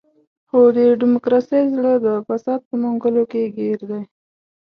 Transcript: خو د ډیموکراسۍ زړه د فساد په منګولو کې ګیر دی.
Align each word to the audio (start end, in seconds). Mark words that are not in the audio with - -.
خو 0.49 0.59
د 0.75 0.77
ډیموکراسۍ 1.01 1.63
زړه 1.75 1.93
د 2.05 2.07
فساد 2.27 2.59
په 2.69 2.73
منګولو 2.81 3.23
کې 3.31 3.53
ګیر 3.57 3.79
دی. 3.89 4.01